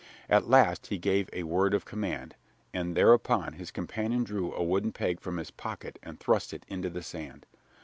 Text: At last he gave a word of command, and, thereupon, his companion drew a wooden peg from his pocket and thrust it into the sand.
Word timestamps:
At 0.27 0.49
last 0.49 0.87
he 0.87 0.97
gave 0.97 1.29
a 1.31 1.43
word 1.43 1.75
of 1.75 1.85
command, 1.85 2.33
and, 2.73 2.97
thereupon, 2.97 3.53
his 3.53 3.69
companion 3.69 4.23
drew 4.23 4.51
a 4.55 4.63
wooden 4.63 4.91
peg 4.91 5.19
from 5.19 5.37
his 5.37 5.51
pocket 5.51 5.99
and 6.01 6.19
thrust 6.19 6.53
it 6.55 6.65
into 6.67 6.89
the 6.89 7.03
sand. 7.03 7.45